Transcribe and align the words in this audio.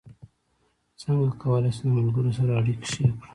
څنګه 1.01 1.27
کولی 1.41 1.71
شم 1.75 1.87
د 1.95 1.97
ملګرو 1.97 2.31
سره 2.37 2.51
اړیکې 2.59 2.85
ښې 2.91 3.03
کړم 3.15 3.15